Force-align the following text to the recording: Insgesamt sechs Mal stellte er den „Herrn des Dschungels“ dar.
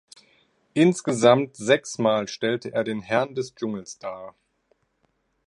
Insgesamt 0.73 1.55
sechs 1.55 1.99
Mal 1.99 2.27
stellte 2.27 2.73
er 2.73 2.83
den 2.83 3.01
„Herrn 3.03 3.35
des 3.35 3.53
Dschungels“ 3.53 3.99
dar. 3.99 4.33